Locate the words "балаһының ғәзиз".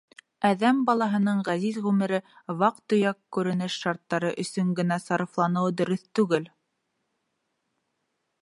0.85-1.77